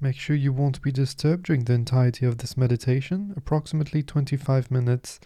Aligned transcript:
Make 0.00 0.16
sure 0.16 0.36
you 0.36 0.52
won't 0.52 0.80
be 0.80 0.92
disturbed 0.92 1.46
during 1.46 1.64
the 1.64 1.72
entirety 1.72 2.24
of 2.24 2.38
this 2.38 2.56
meditation, 2.56 3.34
approximately 3.36 4.02
25 4.02 4.70
minutes, 4.70 5.18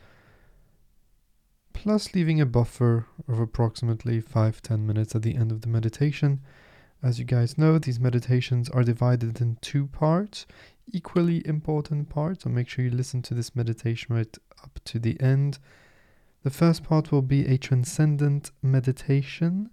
plus 1.75 2.15
leaving 2.15 2.41
a 2.41 2.47
buffer 2.47 3.07
of 3.29 3.39
approximately 3.39 4.21
5 4.21 4.63
10 4.63 4.87
minutes 4.87 5.15
at 5.15 5.23
the 5.23 5.37
end 5.37 5.53
of 5.53 5.61
the 5.61 5.69
meditation. 5.69 6.41
As 7.03 7.19
you 7.19 7.27
guys 7.27 7.59
know, 7.59 7.79
these 7.79 8.01
meditations 8.01 8.71
are 8.71 8.83
divided 8.83 9.43
in 9.43 9.59
two 9.61 9.89
parts, 9.89 10.47
equally 10.91 11.47
important 11.47 12.09
parts, 12.09 12.45
so 12.45 12.51
make 12.51 12.69
sure 12.69 12.85
you 12.85 12.91
listen 12.91 13.21
to 13.23 13.35
this 13.35 13.55
meditation 13.55 14.15
right 14.15 14.39
up 14.63 14.81
to 14.85 14.99
the 14.99 15.21
end. 15.21 15.59
The 16.45 16.51
first 16.51 16.83
part 16.83 17.13
will 17.13 17.23
be 17.23 17.47
a 17.47 17.59
transcendent 17.59 18.53
meditation 18.63 19.69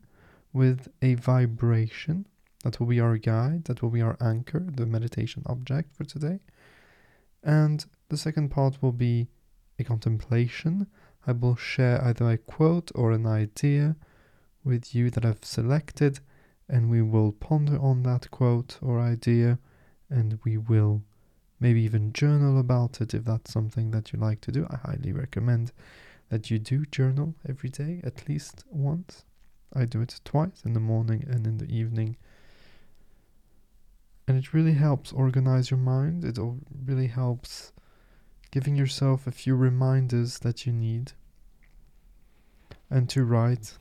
with 0.51 0.89
a 1.01 1.13
vibration. 1.13 2.25
That 2.63 2.79
will 2.79 2.87
be 2.87 2.99
our 2.99 3.17
guide, 3.17 3.65
that 3.65 3.81
will 3.81 3.89
be 3.89 4.01
our 4.01 4.17
anchor, 4.19 4.59
the 4.59 4.85
meditation 4.85 5.43
object 5.45 5.95
for 5.95 6.03
today. 6.03 6.39
And 7.41 7.85
the 8.09 8.17
second 8.17 8.49
part 8.49 8.81
will 8.81 8.91
be 8.91 9.29
a 9.77 9.83
contemplation. 9.83 10.87
I 11.25 11.31
will 11.31 11.55
share 11.55 12.03
either 12.03 12.29
a 12.29 12.37
quote 12.37 12.91
or 12.95 13.11
an 13.11 13.25
idea 13.25 13.95
with 14.63 14.93
you 14.93 15.09
that 15.11 15.25
I've 15.25 15.45
selected, 15.45 16.19
and 16.67 16.89
we 16.89 17.01
will 17.01 17.31
ponder 17.31 17.79
on 17.79 18.03
that 18.03 18.29
quote 18.29 18.77
or 18.81 18.99
idea, 18.99 19.57
and 20.09 20.37
we 20.43 20.57
will 20.57 21.01
maybe 21.61 21.81
even 21.81 22.13
journal 22.13 22.59
about 22.59 22.99
it 22.99 23.13
if 23.13 23.23
that's 23.23 23.53
something 23.53 23.91
that 23.91 24.11
you 24.11 24.19
like 24.19 24.41
to 24.41 24.51
do. 24.51 24.67
I 24.69 24.75
highly 24.77 25.13
recommend 25.13 25.71
that 26.29 26.51
you 26.51 26.59
do 26.59 26.85
journal 26.85 27.35
every 27.47 27.69
day, 27.69 28.01
at 28.03 28.27
least 28.27 28.65
once. 28.69 29.23
I 29.73 29.85
do 29.85 30.01
it 30.01 30.19
twice 30.25 30.63
in 30.65 30.73
the 30.73 30.79
morning 30.79 31.23
and 31.27 31.47
in 31.47 31.57
the 31.57 31.73
evening 31.73 32.17
and 34.29 34.37
it 34.37 34.53
really 34.53 34.73
helps 34.73 35.11
organize 35.11 35.71
your 35.71 35.79
mind. 35.79 36.23
It 36.23 36.37
really 36.85 37.07
helps 37.07 37.71
giving 38.51 38.75
yourself 38.75 39.25
a 39.25 39.31
few 39.31 39.55
reminders 39.55 40.37
that 40.39 40.67
you 40.67 40.71
need. 40.71 41.13
And 42.91 43.09
to 43.09 43.23
write, 43.23 43.73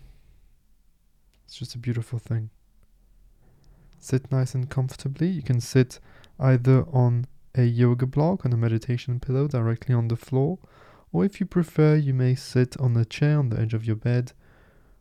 it's 1.44 1.56
just 1.58 1.74
a 1.74 1.78
beautiful 1.78 2.18
thing. 2.18 2.48
Sit 3.98 4.32
nice 4.32 4.54
and 4.54 4.70
comfortably. 4.70 5.28
You 5.28 5.42
can 5.42 5.60
sit 5.60 6.00
either 6.40 6.86
on 6.94 7.26
a 7.54 7.64
yoga 7.64 8.06
block, 8.06 8.46
on 8.46 8.52
a 8.54 8.56
meditation 8.56 9.20
pillow 9.20 9.48
directly 9.48 9.94
on 9.94 10.08
the 10.08 10.16
floor, 10.16 10.58
or 11.12 11.26
if 11.26 11.40
you 11.40 11.46
prefer, 11.46 11.94
you 11.94 12.14
may 12.14 12.34
sit 12.34 12.74
on 12.78 12.96
a 12.96 13.04
chair 13.04 13.38
on 13.38 13.50
the 13.50 13.60
edge 13.60 13.74
of 13.74 13.84
your 13.84 13.96
bed. 13.96 14.32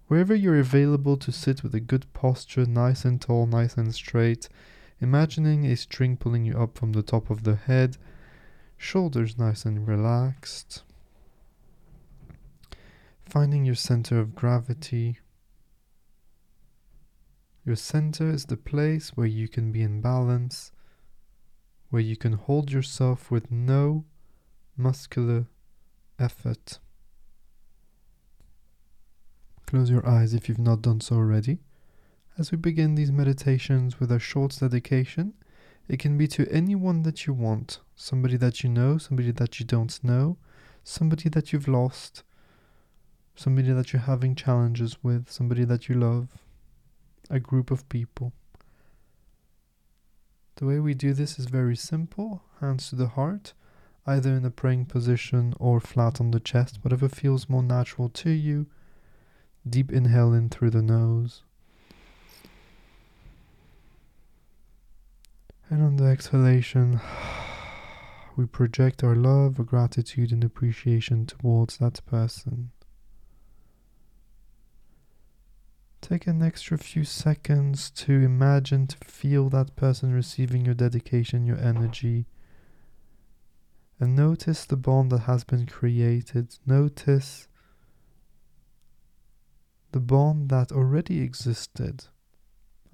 Wherever 0.08 0.36
you're 0.36 0.60
available 0.60 1.16
to 1.16 1.32
sit 1.32 1.64
with 1.64 1.74
a 1.74 1.80
good 1.80 2.12
posture, 2.12 2.66
nice 2.66 3.06
and 3.06 3.22
tall, 3.22 3.46
nice 3.46 3.78
and 3.78 3.96
straight, 3.96 4.50
Imagining 5.00 5.66
a 5.66 5.76
string 5.76 6.18
pulling 6.18 6.46
you 6.46 6.58
up 6.58 6.78
from 6.78 6.94
the 6.94 7.04
top 7.04 7.30
of 7.30 7.44
the 7.44 7.56
head, 7.56 7.98
shoulders 8.78 9.38
nice 9.38 9.64
and 9.64 9.88
relaxed. 9.88 10.84
Finding 13.24 13.64
your 13.66 13.76
center 13.76 14.20
of 14.20 14.36
gravity. 14.36 15.20
Your 17.66 17.76
center 17.76 18.30
is 18.30 18.46
the 18.46 18.58
place 18.58 19.10
where 19.10 19.28
you 19.28 19.48
can 19.48 19.72
be 19.72 19.84
in 19.84 20.02
balance, 20.02 20.72
where 21.90 22.02
you 22.02 22.16
can 22.16 22.34
hold 22.34 22.72
yourself 22.72 23.30
with 23.30 23.52
no 23.52 24.06
muscular 24.76 25.48
effort. 26.18 26.80
Close 29.68 29.90
your 29.90 30.08
eyes 30.08 30.34
if 30.34 30.48
you've 30.48 30.58
not 30.58 30.82
done 30.82 31.02
so 31.02 31.18
already. 31.18 31.60
As 32.40 32.52
we 32.52 32.58
begin 32.60 32.94
these 32.94 33.12
meditations 33.12 34.00
with 34.00 34.12
a 34.12 34.20
short 34.20 34.56
dedication, 34.60 35.34
it 35.88 35.98
can 35.98 36.20
be 36.20 36.28
to 36.28 36.48
anyone 36.52 37.02
that 37.02 37.26
you 37.26 37.34
want 37.34 37.80
somebody 37.96 38.38
that 38.38 38.62
you 38.62 38.70
know, 38.70 39.00
somebody 39.00 39.32
that 39.32 39.60
you 39.60 39.66
don't 39.66 40.04
know, 40.04 40.38
somebody 40.84 41.30
that 41.30 41.52
you've 41.52 41.68
lost, 41.68 42.22
somebody 43.36 43.72
that 43.72 43.92
you're 43.92 44.04
having 44.04 44.36
challenges 44.36 44.98
with, 45.02 45.32
somebody 45.32 45.64
that 45.66 45.90
you 45.90 45.96
love, 45.96 46.28
a 47.28 47.40
group 47.40 47.72
of 47.72 47.90
people. 47.90 48.34
The 50.58 50.68
way 50.68 50.80
we 50.80 50.94
do 50.94 51.14
this 51.14 51.40
is 51.40 51.48
very 51.48 51.76
simple 51.76 52.44
hands 52.60 52.90
to 52.90 52.96
the 52.96 53.08
heart, 53.08 53.54
either 54.06 54.36
in 54.36 54.46
a 54.46 54.52
praying 54.52 54.86
position 54.86 55.56
or 55.60 55.80
flat 55.80 56.22
on 56.22 56.30
the 56.30 56.40
chest, 56.40 56.78
whatever 56.84 57.10
feels 57.10 57.50
more 57.50 57.64
natural 57.64 58.10
to 58.10 58.30
you. 58.30 58.68
Deep 59.68 59.92
inhale 59.92 60.34
in 60.34 60.50
through 60.50 60.70
the 60.70 60.84
nose. 60.84 61.42
And 65.70 65.84
on 65.84 65.98
the 65.98 66.06
exhalation, 66.06 67.02
we 68.38 68.46
project 68.46 69.04
our 69.04 69.16
love, 69.16 69.60
our 69.60 69.66
gratitude, 69.66 70.32
and 70.32 70.42
appreciation 70.44 71.26
towards 71.26 71.78
that 71.78 72.06
person. 72.06 72.72
Take 76.00 76.26
an 76.26 76.42
extra 76.42 76.78
few 76.78 77.04
seconds 77.04 77.90
to 77.92 78.14
imagine, 78.14 78.88
to 78.88 78.98
feel 79.04 79.50
that 79.50 79.76
person 79.76 80.14
receiving 80.14 80.64
your 80.64 80.76
dedication, 80.76 81.46
your 81.46 81.60
energy. 81.60 82.28
And 84.00 84.16
notice 84.16 84.64
the 84.64 84.78
bond 84.78 85.12
that 85.12 85.22
has 85.22 85.44
been 85.44 85.66
created. 85.66 86.56
Notice 86.66 87.50
the 89.92 90.00
bond 90.00 90.48
that 90.50 90.72
already 90.72 91.20
existed, 91.20 92.06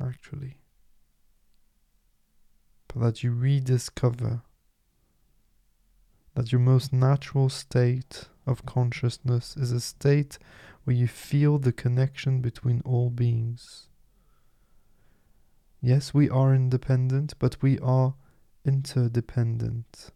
actually 0.02 0.63
that 3.00 3.24
you 3.24 3.32
rediscover 3.32 4.42
that 6.36 6.52
your 6.52 6.62
most 6.62 6.92
natural 6.92 7.50
state 7.50 8.28
of 8.46 8.66
consciousness 8.66 9.56
is 9.56 9.72
a 9.72 9.80
state 9.80 10.38
where 10.84 10.96
you 10.96 11.08
feel 11.08 11.58
the 11.58 11.72
connection 11.72 12.42
between 12.42 12.82
all 12.86 13.10
beings. 13.10 13.88
Yes, 15.82 16.14
we 16.14 16.30
are 16.30 16.54
independent, 16.54 17.34
but 17.40 17.62
we 17.62 17.78
are 17.80 18.16
interdependent. 18.66 20.12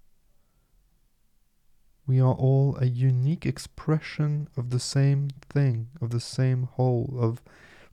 We 2.05 2.19
are 2.21 2.33
all 2.33 2.77
a 2.79 2.85
unique 2.85 3.45
expression 3.45 4.47
of 4.55 4.69
the 4.69 4.79
same 4.79 5.29
thing, 5.49 5.89
of 6.01 6.09
the 6.09 6.21
same 6.21 6.63
whole, 6.63 7.17
of 7.19 7.41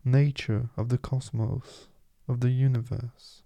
nature, 0.04 0.70
of 0.76 0.88
the 0.88 0.98
cosmos, 0.98 1.88
of 2.28 2.40
the 2.40 2.50
universe. 2.50 3.44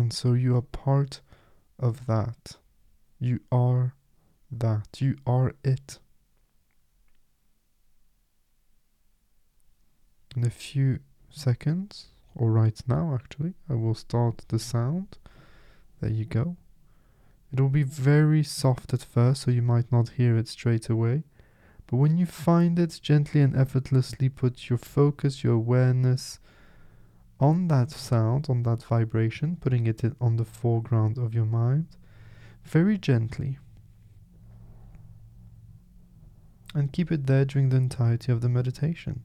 And 0.00 0.14
so 0.14 0.32
you 0.32 0.56
are 0.56 0.62
part 0.62 1.20
of 1.78 2.06
that. 2.06 2.56
You 3.18 3.40
are 3.52 3.94
that. 4.50 4.98
You 4.98 5.16
are 5.26 5.52
it. 5.62 5.98
In 10.34 10.46
a 10.46 10.50
few 10.50 11.00
seconds, 11.28 12.06
or 12.34 12.50
right 12.50 12.80
now 12.88 13.14
actually, 13.14 13.52
I 13.68 13.74
will 13.74 13.94
start 13.94 14.46
the 14.48 14.58
sound. 14.58 15.18
There 16.00 16.10
you 16.10 16.24
go. 16.24 16.56
It 17.52 17.60
will 17.60 17.68
be 17.68 17.82
very 17.82 18.42
soft 18.42 18.94
at 18.94 19.02
first, 19.02 19.42
so 19.42 19.50
you 19.50 19.60
might 19.60 19.92
not 19.92 20.16
hear 20.16 20.38
it 20.38 20.48
straight 20.48 20.88
away. 20.88 21.24
But 21.86 21.98
when 21.98 22.16
you 22.16 22.24
find 22.24 22.78
it, 22.78 22.98
gently 23.02 23.42
and 23.42 23.54
effortlessly 23.54 24.30
put 24.30 24.70
your 24.70 24.78
focus, 24.78 25.44
your 25.44 25.56
awareness 25.56 26.40
on 27.40 27.68
that 27.68 27.90
sound, 27.90 28.46
on 28.48 28.62
that 28.64 28.82
vibration, 28.82 29.56
putting 29.56 29.86
it 29.86 30.02
on 30.20 30.36
the 30.36 30.44
foreground 30.44 31.18
of 31.18 31.34
your 31.34 31.46
mind, 31.46 31.86
very 32.64 32.98
gently. 32.98 33.58
And 36.74 36.92
keep 36.92 37.10
it 37.10 37.26
there 37.26 37.44
during 37.44 37.70
the 37.70 37.76
entirety 37.76 38.30
of 38.30 38.42
the 38.42 38.48
meditation. 38.48 39.22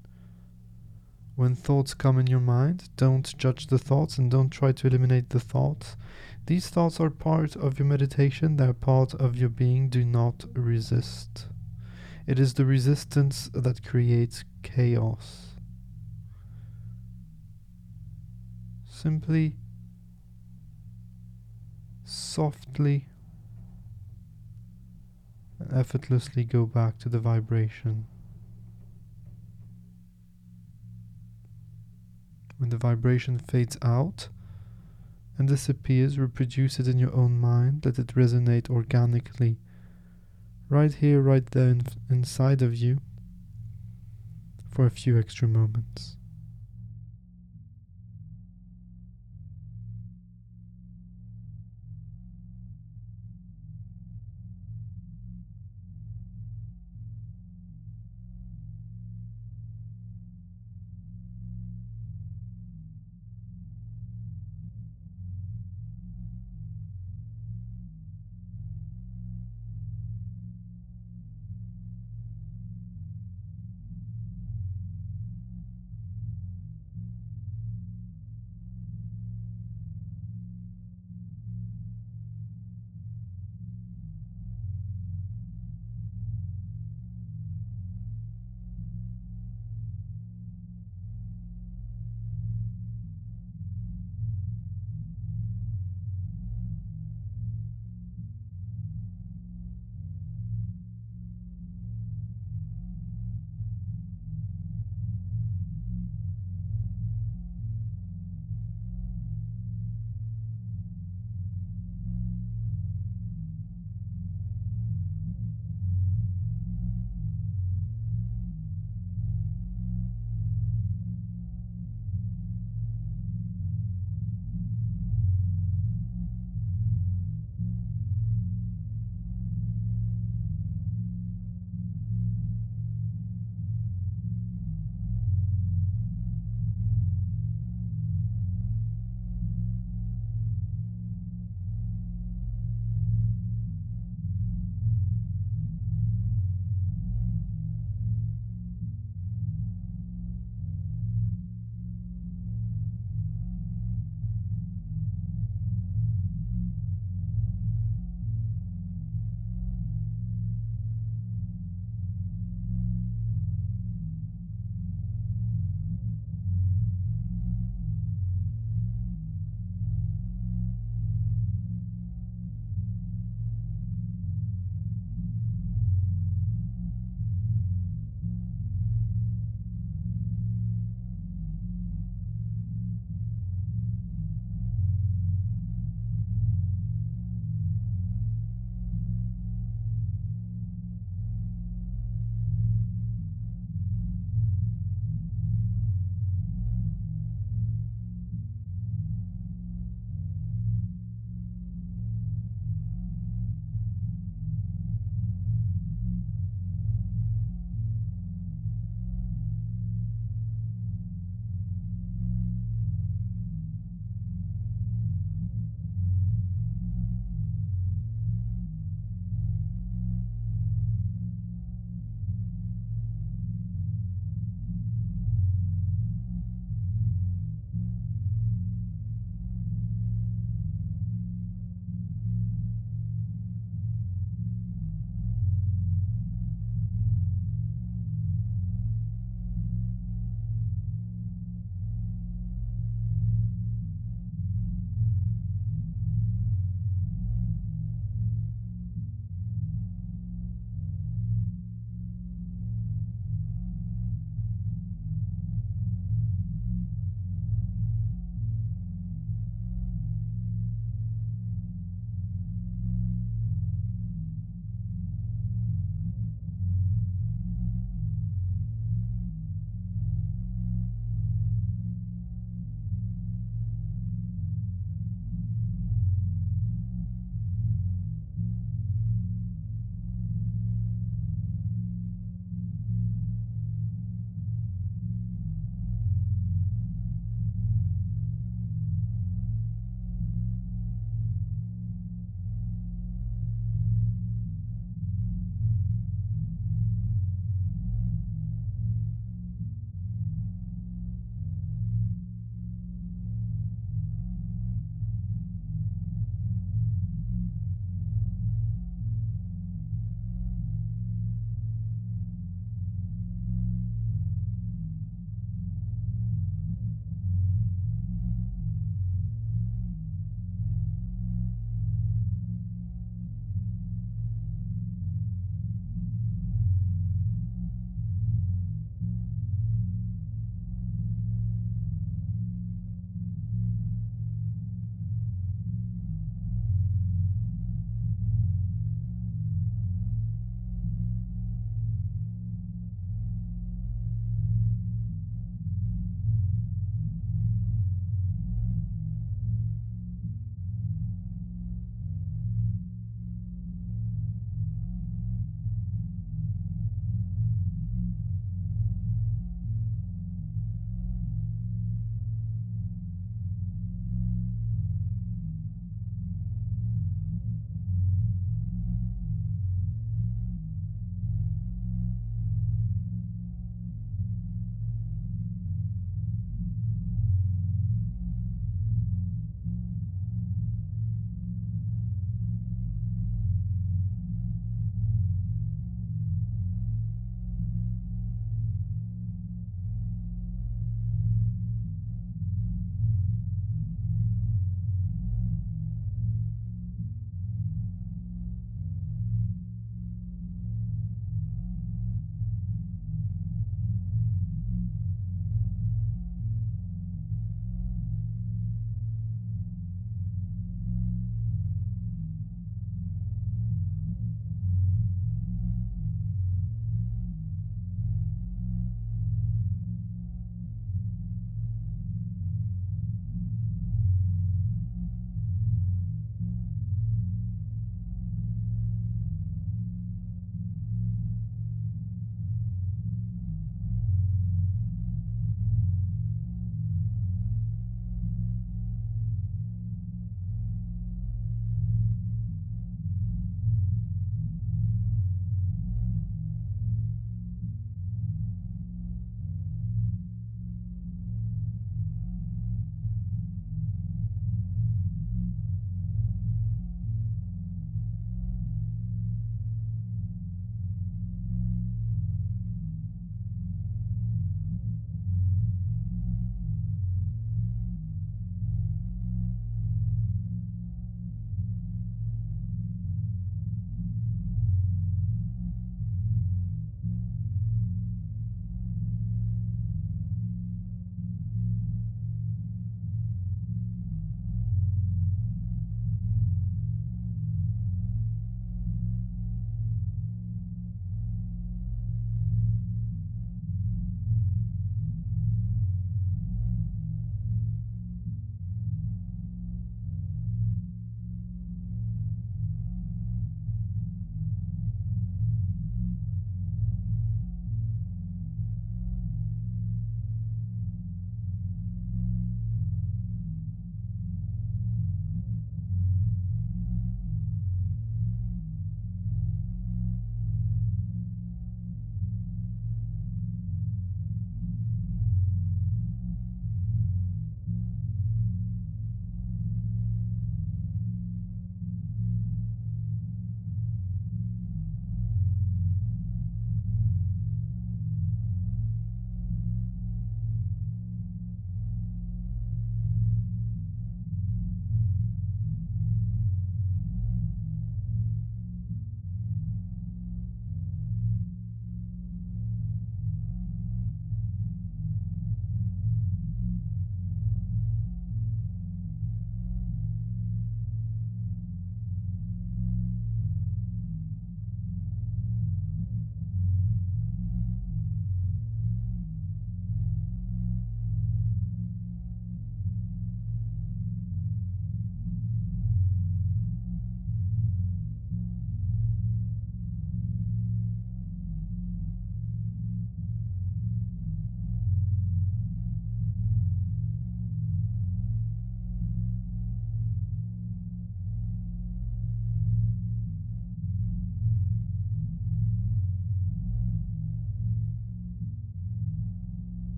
When 1.36 1.54
thoughts 1.54 1.94
come 1.94 2.18
in 2.18 2.28
your 2.28 2.40
mind, 2.40 2.90
don't 2.96 3.38
judge 3.38 3.68
the 3.68 3.78
thoughts 3.78 4.18
and 4.18 4.32
don't 4.32 4.50
try 4.50 4.72
to 4.72 4.88
eliminate 4.88 5.30
the 5.30 5.40
thoughts. 5.40 5.98
These 6.46 6.70
thoughts 6.70 7.00
are 7.02 7.10
part 7.10 7.58
of 7.58 7.78
your 7.78 7.88
meditation, 7.88 8.56
they're 8.56 8.74
part 8.74 9.14
of 9.16 9.36
your 9.36 9.50
being. 9.50 9.90
Do 9.90 10.06
not 10.06 10.46
resist. 10.54 11.48
It 12.26 12.40
is 12.40 12.54
the 12.54 12.66
resistance 12.66 13.50
that 13.54 13.86
creates 13.86 14.46
chaos. 14.64 15.55
Simply, 19.06 19.56
softly, 22.04 23.06
and 25.60 25.72
effortlessly 25.72 26.44
go 26.44 26.66
back 26.66 26.98
to 26.98 27.10
the 27.10 27.20
vibration. 27.20 28.08
When 32.58 32.72
the 32.72 32.78
vibration 32.78 33.38
fades 33.38 33.78
out 33.84 34.30
and 35.38 35.48
disappears, 35.48 36.18
reproduce 36.18 36.80
it 36.80 36.88
in 36.88 36.98
your 36.98 37.16
own 37.16 37.38
mind. 37.38 37.86
Let 37.86 38.00
it 38.00 38.16
resonate 38.16 38.72
organically. 38.72 39.60
Right 40.68 40.96
here, 40.96 41.22
right 41.22 41.46
there 41.52 41.70
in, 41.70 41.84
inside 42.10 42.64
of 42.64 42.74
you 42.74 43.02
for 44.68 44.88
a 44.88 44.90
few 44.90 45.20
extra 45.20 45.48
moments. 45.48 46.18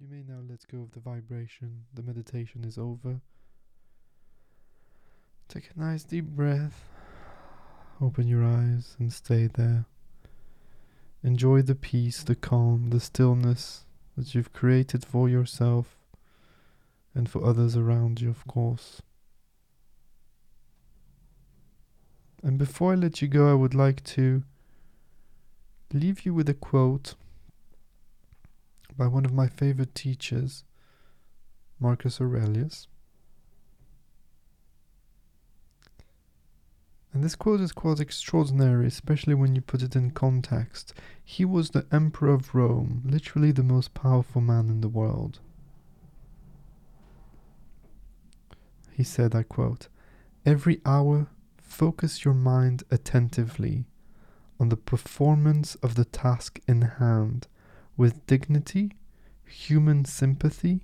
You 0.00 0.08
may 0.08 0.22
now 0.26 0.40
let 0.48 0.66
go 0.66 0.78
of 0.78 0.92
the 0.92 1.00
vibration. 1.00 1.84
The 1.92 2.02
meditation 2.02 2.64
is 2.64 2.78
over. 2.78 3.20
Take 5.46 5.68
a 5.76 5.78
nice 5.78 6.04
deep 6.04 6.24
breath. 6.24 6.88
Open 8.00 8.26
your 8.26 8.42
eyes 8.42 8.96
and 8.98 9.12
stay 9.12 9.46
there. 9.46 9.84
Enjoy 11.22 11.60
the 11.60 11.74
peace, 11.74 12.22
the 12.22 12.34
calm, 12.34 12.88
the 12.88 13.00
stillness 13.00 13.84
that 14.16 14.34
you've 14.34 14.54
created 14.54 15.04
for 15.04 15.28
yourself 15.28 15.98
and 17.14 17.28
for 17.28 17.44
others 17.44 17.76
around 17.76 18.22
you, 18.22 18.30
of 18.30 18.46
course. 18.46 19.02
And 22.42 22.56
before 22.56 22.92
I 22.92 22.94
let 22.94 23.20
you 23.20 23.28
go, 23.28 23.50
I 23.50 23.54
would 23.54 23.74
like 23.74 24.02
to 24.04 24.44
leave 25.92 26.24
you 26.24 26.32
with 26.32 26.48
a 26.48 26.54
quote 26.54 27.16
by 29.00 29.06
one 29.06 29.24
of 29.24 29.32
my 29.32 29.48
favorite 29.48 29.94
teachers, 29.94 30.62
Marcus 31.78 32.20
Aurelius. 32.20 32.86
And 37.10 37.24
this 37.24 37.34
quote 37.34 37.62
is 37.62 37.72
quite 37.72 37.98
extraordinary, 37.98 38.86
especially 38.86 39.32
when 39.32 39.54
you 39.54 39.62
put 39.62 39.80
it 39.80 39.96
in 39.96 40.10
context. 40.10 40.92
He 41.24 41.46
was 41.46 41.70
the 41.70 41.86
Emperor 41.90 42.34
of 42.34 42.54
Rome, 42.54 43.00
literally 43.06 43.52
the 43.52 43.62
most 43.62 43.94
powerful 43.94 44.42
man 44.42 44.68
in 44.68 44.82
the 44.82 44.88
world. 44.88 45.40
He 48.92 49.02
said, 49.02 49.34
I 49.34 49.44
quote, 49.44 49.88
Every 50.44 50.82
hour 50.84 51.28
focus 51.56 52.22
your 52.22 52.34
mind 52.34 52.84
attentively 52.90 53.86
on 54.60 54.68
the 54.68 54.76
performance 54.76 55.74
of 55.76 55.94
the 55.94 56.04
task 56.04 56.60
in 56.68 56.82
hand 56.82 57.48
with 58.00 58.24
dignity, 58.24 58.92
human 59.44 60.06
sympathy, 60.06 60.80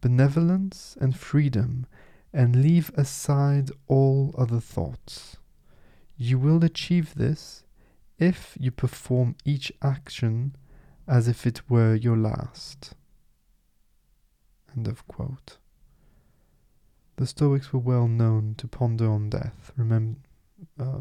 benevolence, 0.00 0.96
and 0.98 1.14
freedom, 1.14 1.84
and 2.32 2.62
leave 2.62 2.90
aside 2.96 3.70
all 3.86 4.34
other 4.38 4.58
thoughts. 4.58 5.36
You 6.16 6.38
will 6.38 6.64
achieve 6.64 7.16
this 7.16 7.64
if 8.18 8.56
you 8.58 8.70
perform 8.70 9.36
each 9.44 9.70
action 9.82 10.56
as 11.06 11.28
if 11.28 11.46
it 11.46 11.68
were 11.68 11.94
your 11.94 12.16
last. 12.16 12.94
End 14.74 14.88
of 14.88 15.06
quote. 15.06 15.58
The 17.16 17.26
Stoics 17.26 17.74
were 17.74 17.78
well 17.78 18.08
known 18.08 18.54
to 18.56 18.66
ponder 18.66 19.10
on 19.10 19.28
death. 19.28 19.70
remember, 19.76 20.18
uh, 20.80 21.00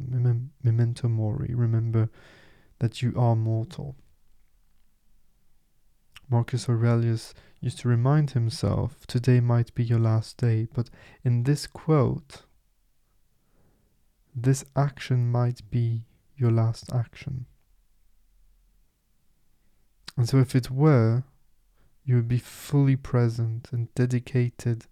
memento 0.62 1.08
mori, 1.08 1.54
remember 1.56 2.10
that 2.80 3.02
you 3.02 3.14
are 3.16 3.38
mortal. 3.38 3.96
Marcus 6.30 6.68
Aurelius 6.68 7.34
used 7.62 7.80
to 7.80 7.88
remind 7.88 8.32
himself 8.32 9.08
today 9.08 9.40
might 9.40 9.74
be 9.74 9.84
your 9.84 10.00
last 10.00 10.38
day, 10.38 10.68
but 10.74 10.90
in 11.24 11.44
this 11.44 11.68
quote, 11.68 12.44
this 14.36 14.66
action 14.76 15.32
might 15.32 15.62
be 15.72 16.04
your 16.36 16.52
last 16.52 16.94
action. 16.94 17.46
And 20.16 20.28
so, 20.28 20.38
if 20.38 20.56
it 20.56 20.70
were, 20.70 21.24
you 22.04 22.16
would 22.16 22.28
be 22.28 22.40
fully 22.40 22.96
present 22.96 23.70
and 23.72 23.94
dedicated 23.96 24.86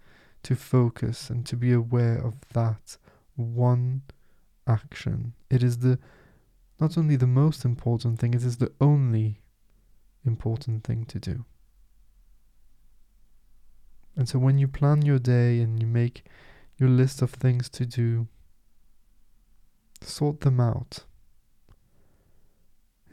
to 0.44 0.56
focus 0.56 1.30
and 1.30 1.46
to 1.46 1.56
be 1.56 1.74
aware 1.74 2.18
of 2.18 2.36
that 2.54 2.98
one 3.36 4.04
action. 4.68 5.34
It 5.50 5.64
is 5.64 5.80
the 5.80 6.00
not 6.80 6.98
only 6.98 7.16
the 7.16 7.28
most 7.28 7.66
important 7.66 8.20
thing, 8.20 8.34
it 8.34 8.44
is 8.44 8.58
the 8.58 8.72
only 8.82 9.42
important 10.26 10.84
thing 10.84 11.06
to 11.06 11.20
do. 11.20 11.46
And 14.16 14.30
so 14.30 14.40
when 14.40 14.58
you 14.58 14.68
plan 14.68 15.02
your 15.02 15.20
day 15.20 15.60
and 15.60 15.82
you 15.82 15.88
make 15.88 16.24
your 16.78 16.90
list 16.90 17.22
of 17.22 17.32
things 17.32 17.70
to 17.70 17.86
do, 17.86 18.28
sort 20.02 20.42
them 20.42 20.60
out. 20.60 21.06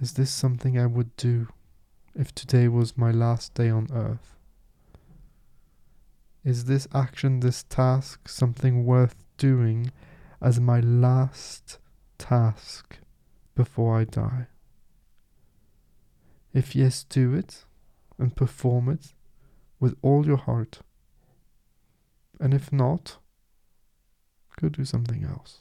Is 0.00 0.14
this 0.14 0.30
something 0.30 0.78
I 0.78 0.86
would 0.86 1.16
do 1.16 1.48
if 2.14 2.34
today 2.34 2.68
was 2.68 2.96
my 2.96 3.10
last 3.10 3.54
day 3.54 3.70
on 3.70 3.88
earth? 3.92 4.36
Is 6.44 6.64
this 6.64 6.88
action, 6.92 7.40
this 7.40 7.62
task, 7.62 8.28
something 8.28 8.84
worth 8.84 9.14
doing 9.38 9.92
as 10.40 10.58
my 10.58 10.80
last 10.80 11.78
task 12.18 12.98
before 13.54 13.96
I 13.96 14.04
die? 14.04 14.48
If 16.54 16.76
yes, 16.76 17.04
do 17.04 17.34
it 17.34 17.64
and 18.18 18.36
perform 18.36 18.88
it 18.88 19.14
with 19.80 19.96
all 20.02 20.26
your 20.26 20.36
heart. 20.36 20.80
And 22.38 22.52
if 22.52 22.72
not, 22.72 23.16
go 24.60 24.68
do 24.68 24.84
something 24.84 25.24
else. 25.24 25.60